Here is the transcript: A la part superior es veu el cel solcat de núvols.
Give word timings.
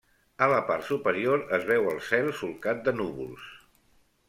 A 0.45 0.45
la 0.51 0.61
part 0.69 0.87
superior 0.87 1.43
es 1.59 1.67
veu 1.73 1.91
el 1.93 2.01
cel 2.09 2.33
solcat 2.41 2.83
de 2.89 2.97
núvols. 3.03 3.49